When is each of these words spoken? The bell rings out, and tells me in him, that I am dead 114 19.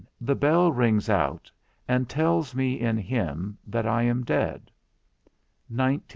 The 0.19 0.33
bell 0.33 0.71
rings 0.71 1.09
out, 1.11 1.51
and 1.87 2.09
tells 2.09 2.55
me 2.55 2.79
in 2.79 2.97
him, 2.97 3.59
that 3.67 3.85
I 3.85 4.01
am 4.01 4.23
dead 4.23 4.71
114 5.67 5.77
19. 5.77 6.01